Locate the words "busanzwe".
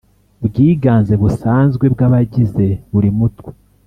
1.21-1.85